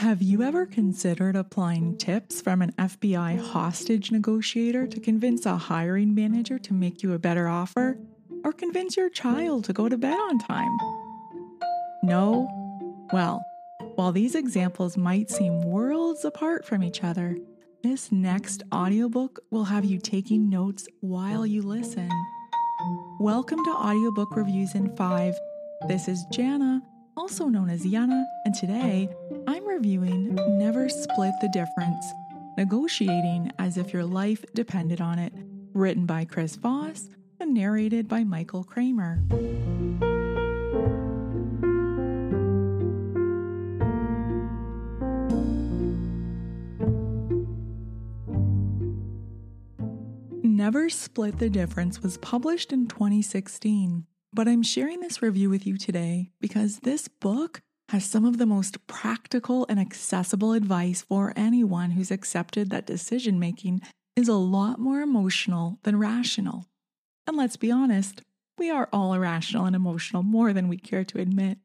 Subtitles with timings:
[0.00, 6.14] Have you ever considered applying tips from an FBI hostage negotiator to convince a hiring
[6.14, 7.98] manager to make you a better offer?
[8.42, 10.74] Or convince your child to go to bed on time?
[12.02, 12.48] No?
[13.12, 13.44] Well,
[13.96, 17.36] while these examples might seem worlds apart from each other,
[17.82, 22.08] this next audiobook will have you taking notes while you listen.
[23.20, 25.34] Welcome to Audiobook Reviews in 5.
[25.88, 26.80] This is Jana,
[27.18, 29.10] also known as Yana, and today
[29.50, 32.06] I'm reviewing Never Split the Difference
[32.56, 35.32] Negotiating as if your life depended on it,
[35.74, 37.08] written by Chris Voss
[37.40, 39.20] and narrated by Michael Kramer.
[50.44, 55.76] Never Split the Difference was published in 2016, but I'm sharing this review with you
[55.76, 61.90] today because this book has some of the most practical and accessible advice for anyone
[61.90, 63.82] who's accepted that decision making
[64.14, 66.66] is a lot more emotional than rational.
[67.26, 68.22] And let's be honest,
[68.56, 71.58] we are all irrational and emotional more than we care to admit.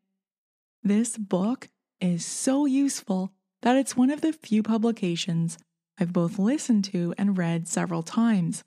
[0.81, 1.67] This book
[2.02, 5.59] is so useful that it's one of the few publications
[5.99, 8.64] I've both listened to and read several times.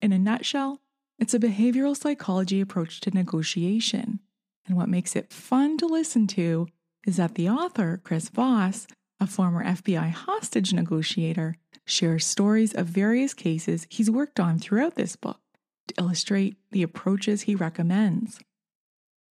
[0.00, 0.80] In a nutshell,
[1.18, 4.20] it's a behavioral psychology approach to negotiation.
[4.66, 6.68] And what makes it fun to listen to
[7.06, 8.86] is that the author, Chris Voss,
[9.20, 15.16] a former FBI hostage negotiator, shares stories of various cases he's worked on throughout this
[15.16, 15.40] book
[15.88, 18.38] to illustrate the approaches he recommends.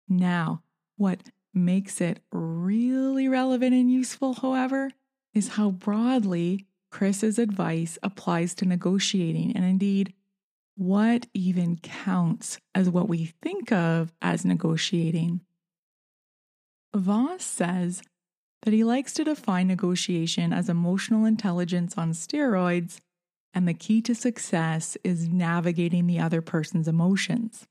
[0.09, 0.63] Now,
[0.97, 1.21] what
[1.53, 4.91] makes it really relevant and useful, however,
[5.33, 10.15] is how broadly Chris's advice applies to negotiating and indeed
[10.77, 15.41] what even counts as what we think of as negotiating.
[16.95, 18.03] Voss says
[18.63, 22.99] that he likes to define negotiation as emotional intelligence on steroids,
[23.53, 27.67] and the key to success is navigating the other person's emotions.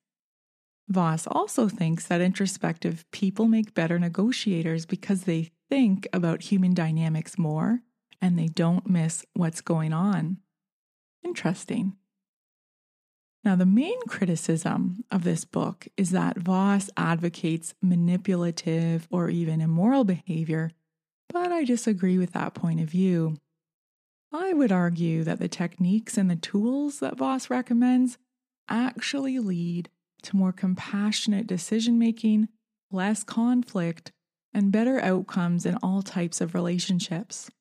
[0.90, 7.38] Voss also thinks that introspective people make better negotiators because they think about human dynamics
[7.38, 7.80] more
[8.22, 10.38] and they don't miss what's going on.
[11.24, 11.94] Interesting.
[13.44, 20.06] Now, the main criticism of this book is that Voss advocates manipulative or even immoral
[20.06, 20.72] behavior,
[21.28, 23.36] but I disagree with that point of view.
[24.32, 28.18] I would argue that the techniques and the tools that Voss recommends
[28.70, 29.90] actually lead
[30.24, 32.48] to more compassionate decision making,
[32.92, 34.14] less conflict,
[34.54, 37.52] and better outcomes in all types of relationships.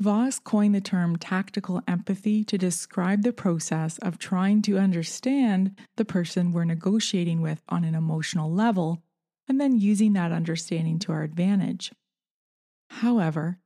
[0.00, 6.04] Voss coined the term tactical empathy to describe the process of trying to understand the
[6.04, 9.02] person we're negotiating with on an emotional level
[9.48, 11.92] and then using that understanding to our advantage.
[12.90, 13.60] However,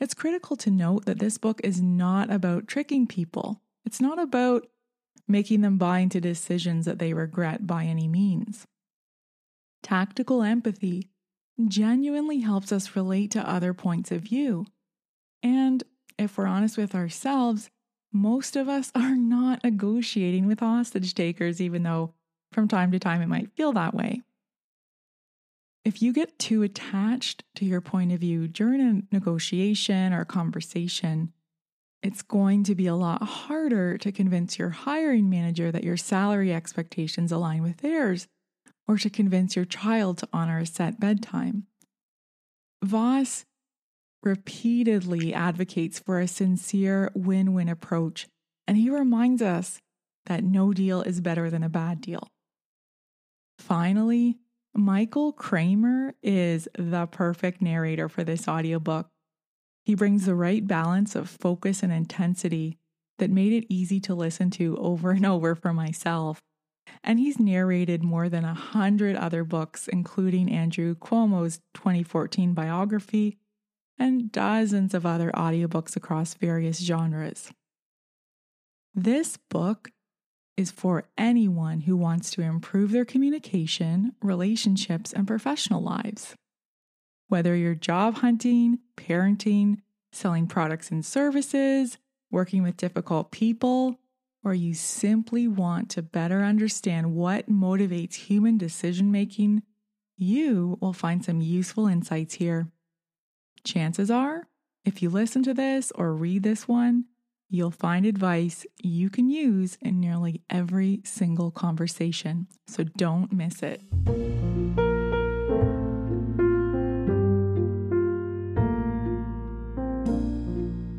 [0.00, 3.62] it's critical to note that this book is not about tricking people.
[3.84, 4.66] It's not about
[5.28, 8.66] making them buy into decisions that they regret by any means.
[9.82, 11.08] Tactical empathy
[11.68, 14.66] genuinely helps us relate to other points of view
[15.46, 15.84] and
[16.18, 17.70] if we're honest with ourselves,
[18.12, 22.14] most of us are not negotiating with hostage takers, even though
[22.52, 24.22] from time to time it might feel that way.
[25.84, 30.26] If you get too attached to your point of view during a negotiation or a
[30.26, 31.32] conversation,
[32.02, 36.52] it's going to be a lot harder to convince your hiring manager that your salary
[36.52, 38.26] expectations align with theirs,
[38.88, 41.66] or to convince your child to honor a set bedtime.
[42.82, 43.44] Voss
[44.26, 48.26] repeatedly advocates for a sincere win win approach,
[48.66, 49.78] and he reminds us
[50.26, 52.28] that no deal is better than a bad deal.
[53.58, 54.36] Finally,
[54.74, 59.08] Michael Kramer is the perfect narrator for this audiobook.
[59.84, 62.76] He brings the right balance of focus and intensity
[63.18, 66.40] that made it easy to listen to over and over for myself.
[67.02, 73.38] And he's narrated more than a hundred other books, including Andrew Cuomo's 2014 biography
[73.98, 77.50] and dozens of other audiobooks across various genres.
[78.94, 79.90] This book
[80.56, 86.34] is for anyone who wants to improve their communication, relationships, and professional lives.
[87.28, 89.78] Whether you're job hunting, parenting,
[90.12, 91.98] selling products and services,
[92.30, 93.98] working with difficult people,
[94.42, 99.62] or you simply want to better understand what motivates human decision making,
[100.16, 102.68] you will find some useful insights here
[103.66, 104.48] chances are,
[104.84, 107.04] if you listen to this or read this one,
[107.48, 112.46] you'll find advice you can use in nearly every single conversation.
[112.66, 113.82] So don't miss it.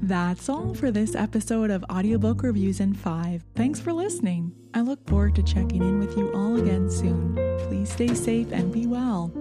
[0.02, 3.44] That's all for this episode of Audiobook Reviews in 5.
[3.56, 4.54] Thanks for listening.
[4.74, 7.36] I look forward to checking in with you all again soon.
[7.68, 9.34] Please stay safe and be well.